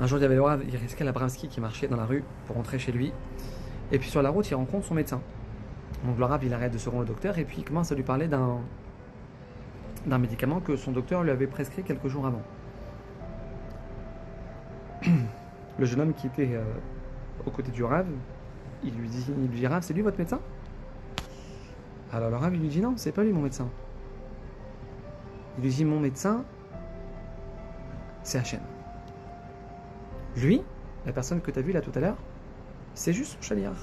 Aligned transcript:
Un 0.00 0.06
jour, 0.06 0.18
il 0.18 0.22
y 0.22 0.24
avait 0.24 0.34
le 0.34 0.42
Rav 0.42 0.64
Yereskel 0.66 1.06
Abramski 1.06 1.48
qui 1.48 1.60
marchait 1.60 1.86
dans 1.86 1.98
la 1.98 2.06
rue 2.06 2.24
pour 2.46 2.56
rentrer 2.56 2.78
chez 2.78 2.90
lui. 2.90 3.12
Et 3.92 3.98
puis 3.98 4.08
sur 4.08 4.22
la 4.22 4.30
route, 4.30 4.48
il 4.50 4.54
rencontre 4.54 4.86
son 4.86 4.94
médecin. 4.94 5.20
Donc 6.06 6.18
le 6.18 6.24
Rav, 6.24 6.42
il 6.42 6.54
arrête 6.54 6.72
de 6.72 6.78
se 6.78 6.88
rendre 6.88 7.02
au 7.02 7.04
docteur 7.06 7.36
et 7.36 7.44
puis 7.44 7.58
il 7.58 7.64
commence 7.64 7.92
à 7.92 7.94
lui 7.94 8.02
parler 8.02 8.26
d'un 8.26 8.58
médicament 10.18 10.60
que 10.60 10.76
son 10.76 10.92
docteur 10.92 11.22
lui 11.22 11.30
avait 11.30 11.46
prescrit 11.46 11.82
quelques 11.82 12.08
jours 12.08 12.26
avant. 12.26 12.40
Le 15.78 15.84
jeune 15.84 16.00
homme 16.00 16.14
qui 16.14 16.28
était 16.28 16.54
euh, 16.54 16.64
aux 17.44 17.50
côtés 17.50 17.70
du 17.70 17.84
Rav, 17.84 18.06
il 18.82 18.94
lui 18.94 19.08
dit, 19.08 19.26
il 19.54 19.66
Rav, 19.66 19.82
c'est 19.82 19.92
lui 19.92 20.00
votre 20.00 20.18
médecin? 20.18 20.40
Alors 22.10 22.30
le 22.30 22.36
Rav, 22.36 22.54
il 22.54 22.60
lui 22.62 22.68
dit 22.68 22.80
non, 22.80 22.94
c'est 22.96 23.12
pas 23.12 23.22
lui 23.22 23.34
mon 23.34 23.42
médecin. 23.42 23.68
Il 25.58 25.64
lui 25.64 25.70
dit 25.70 25.84
mon 25.84 26.00
médecin, 26.00 26.42
c'est 28.22 28.38
Hachem. 28.38 28.60
Lui, 30.36 30.62
la 31.06 31.12
personne 31.12 31.40
que 31.40 31.50
tu 31.50 31.58
as 31.58 31.62
vue 31.62 31.72
là 31.72 31.80
tout 31.80 31.92
à 31.94 32.00
l'heure, 32.00 32.16
c'est 32.94 33.12
juste 33.12 33.34
son 33.34 33.42
chaliard. 33.42 33.76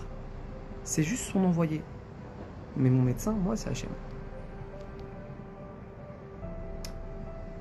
C'est 0.84 1.03
juste 1.03 1.26
son 1.26 1.44
envoyé. 1.44 1.84
Mais 2.76 2.89
mon 2.89 3.02
médecin, 3.02 3.31
moi, 3.31 3.55
c'est 3.55 3.70
Hachem. 3.70 3.89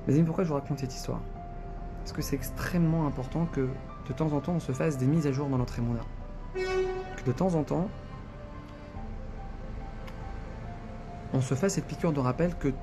Mais 0.07 0.23
pourquoi 0.23 0.43
je 0.43 0.49
vous 0.49 0.55
raconte 0.55 0.79
cette 0.79 0.93
histoire? 0.93 1.19
Parce 1.99 2.13
que 2.13 2.21
c'est 2.21 2.35
extrêmement 2.35 3.05
important 3.07 3.45
que 3.45 3.67
de 4.07 4.13
temps 4.13 4.31
en 4.31 4.39
temps 4.39 4.53
on 4.53 4.59
se 4.61 4.71
fasse 4.71 4.97
des 4.97 5.05
mises 5.05 5.27
à 5.27 5.33
jour 5.33 5.49
dans 5.49 5.57
notre 5.57 5.77
émouna. 5.79 5.99
Que 6.53 7.25
de 7.25 7.31
temps 7.33 7.55
en 7.55 7.63
temps 7.63 7.89
on 11.33 11.41
se 11.41 11.55
fasse 11.55 11.73
cette 11.73 11.87
piqûre 11.87 12.13
de 12.13 12.21
rappel 12.21 12.55
que 12.55 12.73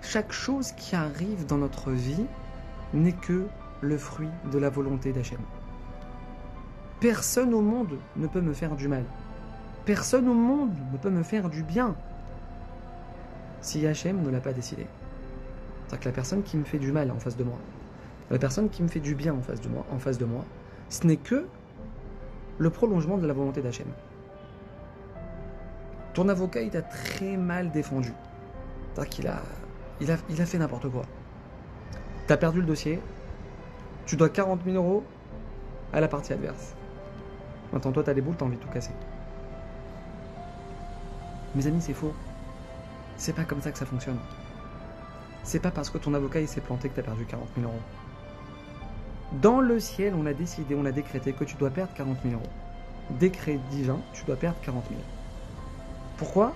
chaque 0.00 0.32
chose 0.32 0.72
qui 0.72 0.96
arrive 0.96 1.44
dans 1.46 1.58
notre 1.58 1.90
vie 1.90 2.24
n'est 2.94 3.12
que 3.12 3.46
le 3.84 3.98
fruit 3.98 4.30
de 4.50 4.58
la 4.58 4.70
volonté 4.70 5.12
d'Hachem. 5.12 5.40
Personne 7.00 7.54
au 7.54 7.60
monde 7.60 7.98
ne 8.16 8.26
peut 8.26 8.40
me 8.40 8.52
faire 8.52 8.74
du 8.74 8.88
mal. 8.88 9.04
Personne 9.84 10.28
au 10.28 10.34
monde 10.34 10.74
ne 10.92 10.98
peut 10.98 11.10
me 11.10 11.22
faire 11.22 11.50
du 11.50 11.62
bien 11.62 11.94
si 13.60 13.86
Hachem 13.86 14.22
ne 14.22 14.30
l'a 14.30 14.40
pas 14.40 14.52
décidé. 14.52 14.86
C'est-à-dire 15.86 16.00
que 16.00 16.08
la 16.08 16.14
personne 16.14 16.42
qui 16.42 16.56
me 16.56 16.64
fait 16.64 16.78
du 16.78 16.92
mal 16.92 17.10
en 17.10 17.18
face 17.18 17.36
de 17.36 17.44
moi, 17.44 17.58
la 18.30 18.38
personne 18.38 18.70
qui 18.70 18.82
me 18.82 18.88
fait 18.88 19.00
du 19.00 19.14
bien 19.14 19.34
en 19.34 19.42
face 19.42 19.60
de 19.60 19.68
moi, 19.68 19.84
en 19.92 19.98
face 19.98 20.18
de 20.18 20.24
moi 20.24 20.44
ce 20.88 21.06
n'est 21.06 21.16
que 21.16 21.46
le 22.58 22.70
prolongement 22.70 23.18
de 23.18 23.26
la 23.26 23.34
volonté 23.34 23.60
d'Hachem. 23.60 23.86
Ton 26.14 26.28
avocat, 26.28 26.62
il 26.62 26.70
t'a 26.70 26.82
très 26.82 27.36
mal 27.36 27.72
défendu. 27.72 28.12
C'est-à-dire 28.94 29.10
qu'il 29.10 29.26
a, 29.26 29.42
il 30.00 30.10
a, 30.10 30.16
il 30.30 30.40
a 30.40 30.46
fait 30.46 30.58
n'importe 30.58 30.88
quoi. 30.88 31.02
Tu 32.26 32.32
as 32.32 32.36
perdu 32.36 32.60
le 32.60 32.66
dossier, 32.66 33.00
tu 34.06 34.16
dois 34.16 34.28
40 34.28 34.60
000 34.64 34.76
euros 34.76 35.04
à 35.92 36.00
la 36.00 36.08
partie 36.08 36.32
adverse. 36.32 36.74
Maintenant, 37.72 37.92
toi, 37.92 38.04
tu 38.04 38.10
as 38.10 38.14
des 38.14 38.20
boules, 38.20 38.36
tu 38.36 38.44
as 38.44 38.46
envie 38.46 38.56
de 38.56 38.62
tout 38.62 38.68
casser. 38.68 38.92
Mes 41.54 41.66
amis, 41.66 41.80
c'est 41.80 41.94
faux. 41.94 42.12
C'est 43.16 43.32
pas 43.32 43.44
comme 43.44 43.62
ça 43.62 43.70
que 43.70 43.78
ça 43.78 43.86
fonctionne. 43.86 44.18
C'est 45.44 45.60
pas 45.60 45.70
parce 45.70 45.90
que 45.90 45.98
ton 45.98 46.14
avocat 46.14 46.40
il 46.40 46.48
s'est 46.48 46.60
planté 46.60 46.88
que 46.88 46.94
tu 46.94 47.00
as 47.00 47.02
perdu 47.02 47.26
40 47.26 47.48
000 47.56 47.68
euros. 47.68 47.80
Dans 49.40 49.60
le 49.60 49.78
ciel, 49.78 50.14
on 50.16 50.26
a 50.26 50.32
décidé, 50.32 50.74
on 50.74 50.84
a 50.84 50.92
décrété 50.92 51.32
que 51.32 51.44
tu 51.44 51.56
dois 51.56 51.70
perdre 51.70 51.92
40 51.94 52.18
000 52.22 52.34
euros. 52.34 52.50
Décret 53.10 53.58
divin, 53.70 53.98
tu 54.12 54.24
dois 54.24 54.36
perdre 54.36 54.58
40 54.62 54.84
000. 54.88 55.00
Pourquoi? 56.16 56.54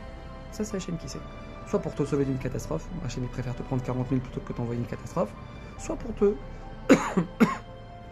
Ça, 0.52 0.64
c'est 0.64 0.76
Hachem 0.76 0.96
qui 0.96 1.08
sait. 1.08 1.18
Soit 1.66 1.80
pour 1.80 1.94
te 1.94 2.04
sauver 2.04 2.24
d'une 2.24 2.38
catastrophe, 2.38 2.88
Hachem 3.04 3.24
il 3.24 3.28
préfère 3.28 3.54
te 3.54 3.62
prendre 3.62 3.82
40 3.82 4.08
000 4.08 4.20
plutôt 4.20 4.40
que 4.40 4.52
t'envoyer 4.52 4.80
une 4.80 4.86
catastrophe, 4.86 5.30
soit 5.78 5.96
pour 5.96 6.14
te. 6.14 6.34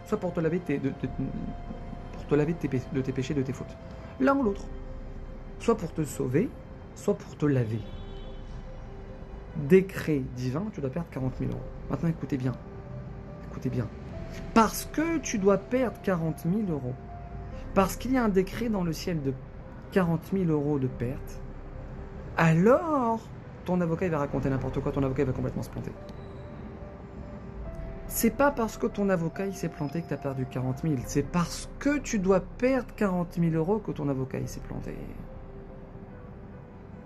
Soit 0.05 0.19
pour 0.19 0.33
te 0.33 0.39
laver, 0.39 0.59
tes, 0.59 0.77
de, 0.77 0.89
pour 0.89 2.25
te 2.27 2.35
laver 2.35 2.53
de 2.53 3.01
tes, 3.01 3.11
péchés, 3.11 3.33
de 3.33 3.41
tes 3.41 3.53
fautes. 3.53 3.75
L'un 4.19 4.35
ou 4.35 4.43
l'autre. 4.43 4.65
Soit 5.59 5.77
pour 5.77 5.93
te 5.93 6.03
sauver, 6.03 6.49
soit 6.95 7.15
pour 7.15 7.35
te 7.35 7.45
laver 7.45 7.81
décret 9.57 10.21
divin, 10.35 10.65
tu 10.73 10.81
dois 10.81 10.89
perdre 10.89 11.09
40 11.11 11.33
000 11.39 11.51
euros. 11.51 11.61
Maintenant, 11.89 12.09
écoutez 12.09 12.37
bien. 12.37 12.53
Écoutez 13.49 13.69
bien. 13.69 13.87
Parce 14.53 14.85
que 14.85 15.17
tu 15.17 15.39
dois 15.39 15.57
perdre 15.57 15.97
40 16.03 16.39
000 16.39 16.55
euros, 16.69 16.93
parce 17.73 17.95
qu'il 17.95 18.11
y 18.11 18.17
a 18.17 18.23
un 18.23 18.29
décret 18.29 18.69
dans 18.69 18.83
le 18.83 18.93
ciel 18.93 19.21
de 19.23 19.33
40 19.91 20.21
000 20.33 20.45
euros 20.51 20.79
de 20.79 20.87
perte, 20.87 21.41
alors 22.35 23.21
ton 23.65 23.81
avocat 23.81 24.09
va 24.09 24.19
raconter 24.19 24.49
n'importe 24.49 24.79
quoi, 24.79 24.91
ton 24.91 25.03
avocat 25.03 25.25
va 25.25 25.31
complètement 25.31 25.63
se 25.63 25.69
planter. 25.69 25.91
C'est 28.17 28.31
pas 28.31 28.49
parce 28.49 28.77
que 28.79 28.87
ton 28.87 29.09
avocat 29.09 29.45
il 29.45 29.53
s'est 29.53 29.69
planté 29.69 30.01
que 30.01 30.07
tu 30.07 30.13
as 30.15 30.17
perdu 30.17 30.47
40 30.47 30.81
000, 30.81 30.95
c'est 31.05 31.21
parce 31.21 31.69
que 31.77 31.99
tu 31.99 32.17
dois 32.17 32.39
perdre 32.39 32.87
40 32.95 33.37
000 33.39 33.53
euros 33.53 33.77
que 33.77 33.91
ton 33.91 34.09
avocat 34.09 34.39
il 34.39 34.47
s'est 34.47 34.59
planté. 34.59 34.97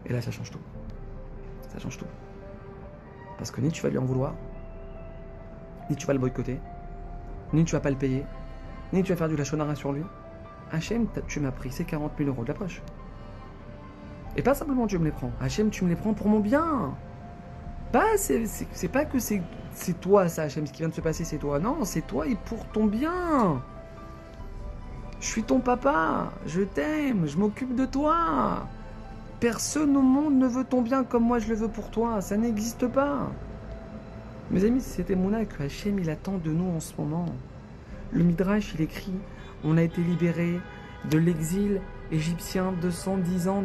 Et 0.05 0.13
là 0.13 0.21
ça 0.21 0.31
change 0.31 0.51
tout. 0.51 0.61
Ça 1.67 1.79
change 1.79 1.97
tout. 1.97 2.05
Parce 3.37 3.51
que 3.51 3.59
ni 3.59 3.73
tu 3.73 3.81
vas 3.81 3.89
lui 3.89 3.97
en 3.97 4.05
vouloir, 4.05 4.35
ni 5.89 5.97
tu 5.97 6.07
vas 6.07 6.13
le 6.13 6.19
boycotter, 6.19 6.61
ni 7.51 7.65
tu 7.65 7.73
vas 7.73 7.81
pas 7.81 7.89
le 7.89 7.97
payer, 7.97 8.23
ni 8.93 9.03
tu 9.03 9.11
vas 9.11 9.17
faire 9.17 9.27
du 9.27 9.35
lachonara 9.35 9.75
sur 9.75 9.91
lui. 9.91 10.05
Hachem, 10.71 11.07
tu 11.27 11.41
m'as 11.41 11.51
pris 11.51 11.71
ces 11.71 11.83
40 11.83 12.13
000 12.19 12.29
euros 12.29 12.43
de 12.43 12.47
la 12.47 12.53
poche. 12.53 12.81
Et 14.37 14.41
pas 14.41 14.53
simplement 14.53 14.87
tu 14.87 14.97
me 14.97 15.03
les 15.03 15.11
prends. 15.11 15.31
Hachem, 15.41 15.71
tu 15.71 15.83
me 15.83 15.89
les 15.89 15.97
prends 15.97 16.13
pour 16.13 16.29
mon 16.29 16.39
bien. 16.39 16.95
C'est 17.93 18.87
pas 18.91 19.05
que 19.05 19.19
c'est 19.19 19.41
toi 19.99 20.27
ça, 20.29 20.43
Hachem, 20.43 20.65
ce 20.65 20.71
qui 20.71 20.79
vient 20.79 20.89
de 20.89 20.93
se 20.93 21.01
passer, 21.01 21.23
c'est 21.23 21.37
toi. 21.37 21.59
Non, 21.59 21.83
c'est 21.83 22.05
toi 22.05 22.27
et 22.27 22.35
pour 22.45 22.65
ton 22.67 22.85
bien. 22.85 23.61
Je 25.19 25.25
suis 25.27 25.43
ton 25.43 25.59
papa, 25.59 26.31
je 26.47 26.61
t'aime, 26.61 27.27
je 27.27 27.37
m'occupe 27.37 27.75
de 27.75 27.85
toi. 27.85 28.65
Personne 29.39 29.95
au 29.97 30.01
monde 30.01 30.35
ne 30.35 30.47
veut 30.47 30.63
ton 30.63 30.81
bien 30.81 31.03
comme 31.03 31.23
moi 31.23 31.39
je 31.39 31.47
le 31.49 31.55
veux 31.55 31.67
pour 31.67 31.91
toi. 31.91 32.21
Ça 32.21 32.37
n'existe 32.37 32.87
pas. 32.87 33.29
Mes 34.49 34.65
amis, 34.65 34.81
c'était 34.81 35.15
mon 35.15 35.31
que 35.45 35.63
Hachem 35.63 35.99
il 35.99 36.09
attend 36.09 36.37
de 36.37 36.51
nous 36.51 36.75
en 36.75 36.79
ce 36.79 36.93
moment. 36.97 37.25
Le 38.11 38.23
Midrash 38.23 38.73
il 38.75 38.81
écrit 38.81 39.13
On 39.63 39.77
a 39.77 39.83
été 39.83 40.01
libéré 40.01 40.59
de 41.09 41.17
l'exil 41.17 41.81
égyptien, 42.11 42.73
210 42.81 43.47
ans 43.47 43.63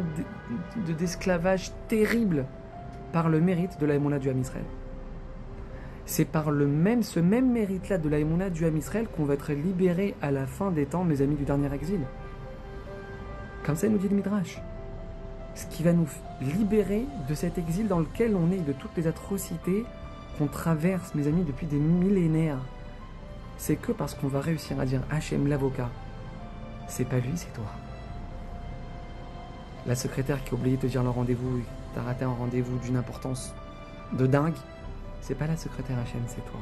d'esclavage 0.97 1.71
terrible 1.87 2.45
par 3.17 3.29
le 3.29 3.41
mérite 3.41 3.79
de 3.79 3.87
la 3.87 3.97
du 3.97 4.29
Ham 4.29 4.39
Israël. 4.39 4.63
C'est 6.05 6.25
par 6.25 6.51
le 6.51 6.67
même, 6.67 7.01
ce 7.01 7.19
même 7.19 7.51
mérite-là 7.51 7.97
de 7.97 8.09
la 8.09 8.19
du 8.51 8.63
Ham 8.63 8.77
Israël 8.77 9.07
qu'on 9.07 9.25
va 9.25 9.33
être 9.33 9.53
libéré 9.53 10.13
à 10.21 10.29
la 10.29 10.45
fin 10.45 10.69
des 10.69 10.85
temps, 10.85 11.03
mes 11.03 11.23
amis 11.23 11.33
du 11.33 11.43
dernier 11.43 11.73
exil. 11.73 12.01
Comme 13.65 13.75
ça, 13.75 13.89
nous 13.89 13.97
dit 13.97 14.07
le 14.07 14.17
Midrash 14.17 14.61
ce 15.55 15.65
qui 15.65 15.81
va 15.81 15.93
nous 15.93 16.07
libérer 16.39 17.07
de 17.27 17.33
cet 17.33 17.57
exil 17.57 17.87
dans 17.87 17.97
lequel 17.97 18.35
on 18.35 18.51
est, 18.51 18.59
de 18.59 18.71
toutes 18.73 18.95
les 18.95 19.07
atrocités 19.07 19.83
qu'on 20.37 20.45
traverse, 20.45 21.15
mes 21.15 21.25
amis, 21.27 21.43
depuis 21.43 21.65
des 21.65 21.79
millénaires. 21.79 22.59
C'est 23.57 23.77
que 23.77 23.91
parce 23.91 24.13
qu'on 24.13 24.27
va 24.27 24.41
réussir 24.41 24.79
à 24.79 24.85
dire 24.85 25.01
Hachem 25.09 25.47
l'avocat, 25.47 25.89
c'est 26.87 27.05
pas 27.05 27.17
lui, 27.17 27.31
c'est 27.33 27.51
toi. 27.53 27.65
La 29.87 29.95
secrétaire 29.95 30.43
qui 30.43 30.51
a 30.51 30.53
oublié 30.53 30.77
de 30.77 30.87
dire 30.87 31.01
le 31.01 31.09
rendez-vous, 31.09 31.63
t'as 31.97 32.03
raté 32.03 32.25
un 32.25 32.31
rendez-vous 32.31 32.77
d'une 32.77 32.95
importance 32.95 33.55
de 34.13 34.27
dingue, 34.27 34.53
c'est 35.19 35.33
pas 35.33 35.47
la 35.47 35.57
secrétaire 35.57 35.97
Hachem, 35.97 36.21
c'est 36.27 36.45
toi. 36.45 36.59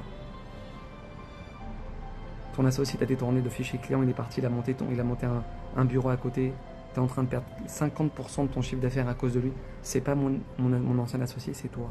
Ton 2.56 2.66
associé 2.66 2.98
t'a 2.98 3.06
détourné 3.06 3.42
de 3.42 3.50
fichier 3.50 3.78
client, 3.78 4.02
il 4.02 4.10
est 4.10 4.14
parti, 4.14 4.40
il 4.40 4.46
a 4.46 4.50
monté, 4.50 4.74
ton, 4.74 4.86
il 4.90 4.98
a 4.98 5.04
monté 5.04 5.28
un 5.76 5.84
bureau 5.84 6.08
à 6.08 6.16
côté, 6.16 6.54
tu 6.94 7.00
es 7.02 7.04
en 7.04 7.08
train 7.08 7.24
de 7.24 7.28
perdre 7.28 7.46
50% 7.68 8.44
de 8.44 8.48
ton 8.48 8.62
chiffre 8.62 8.82
d'affaires 8.82 9.10
à 9.10 9.14
cause 9.14 9.34
de 9.34 9.42
lui, 9.42 9.52
c'est 9.82 10.00
pas 10.00 10.16
mon, 10.16 10.40
mon, 10.58 11.00
ancien 11.00 11.20
associé, 11.20 11.54
c'est 11.54 11.68
toi. 11.68 11.90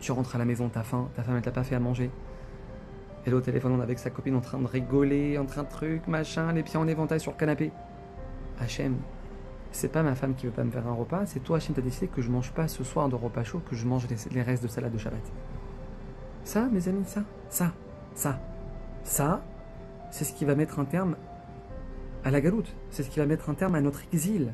Tu 0.00 0.12
rentres 0.12 0.36
à 0.36 0.38
la 0.38 0.44
maison, 0.44 0.68
t'as 0.68 0.82
faim, 0.82 1.08
ta 1.16 1.22
femme 1.22 1.36
elle 1.36 1.42
t'a 1.42 1.50
pas 1.50 1.64
fait 1.64 1.76
à 1.76 1.80
manger. 1.80 2.10
Elle 3.24 3.32
est 3.32 3.36
au 3.36 3.40
téléphone, 3.40 3.72
on 3.72 3.80
avec 3.80 3.98
sa 3.98 4.10
copine 4.10 4.36
en 4.36 4.42
train 4.42 4.58
de 4.58 4.66
rigoler, 4.66 5.38
en 5.38 5.46
train 5.46 5.62
de 5.62 5.70
truc, 5.70 6.06
machin, 6.08 6.52
les 6.52 6.62
pieds 6.62 6.76
en 6.76 6.86
éventail 6.86 7.20
sur 7.20 7.32
le 7.32 7.38
canapé. 7.38 7.72
Hachem, 8.60 8.98
c'est 9.74 9.88
pas 9.88 10.04
ma 10.04 10.14
femme 10.14 10.34
qui 10.36 10.46
veut 10.46 10.52
pas 10.52 10.62
me 10.62 10.70
faire 10.70 10.86
un 10.86 10.92
repas, 10.92 11.26
c'est 11.26 11.40
toi, 11.40 11.56
Hachem, 11.56 11.74
t'as 11.74 11.82
décidé 11.82 12.06
que 12.06 12.22
je 12.22 12.30
mange 12.30 12.52
pas 12.52 12.68
ce 12.68 12.84
soir 12.84 13.08
de 13.08 13.16
repas 13.16 13.42
chaud, 13.42 13.60
que 13.68 13.74
je 13.74 13.86
mange 13.86 14.06
les, 14.30 14.42
restes 14.42 14.62
de 14.62 14.68
salade 14.68 14.92
de 14.92 14.98
Shabbat. 14.98 15.20
Ça, 16.44 16.68
mes 16.70 16.86
amis, 16.88 17.04
ça, 17.04 17.24
ça, 17.48 17.72
ça, 18.14 18.40
ça, 19.02 19.42
c'est 20.12 20.24
ce 20.24 20.32
qui 20.32 20.44
va 20.44 20.54
mettre 20.54 20.78
un 20.78 20.84
terme 20.84 21.16
à 22.22 22.30
la 22.30 22.40
galoute. 22.40 22.72
C'est 22.90 23.02
ce 23.02 23.10
qui 23.10 23.18
va 23.18 23.26
mettre 23.26 23.50
un 23.50 23.54
terme 23.54 23.74
à 23.74 23.80
notre 23.80 24.02
exil. 24.12 24.52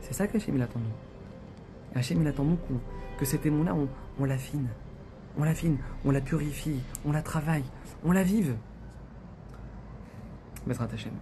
C'est 0.00 0.14
ça 0.14 0.26
qu'Hachem 0.26 0.56
il 0.56 0.62
attend 0.62 0.80
nous. 0.80 1.98
Hachem 1.98 2.22
il 2.22 2.26
attend 2.26 2.44
nous 2.44 2.58
que 3.18 3.26
cet 3.26 3.44
émouna, 3.44 3.74
on, 3.74 3.88
on 4.18 4.24
l'affine. 4.24 4.68
On 5.36 5.44
l'affine, 5.44 5.76
on 6.06 6.12
la 6.12 6.22
purifie, 6.22 6.80
on 7.04 7.12
la 7.12 7.20
travaille, 7.20 7.64
on 8.04 8.12
la 8.12 8.22
vive. 8.22 8.56
Bezrat 10.66 10.88
Hachem. 10.94 11.12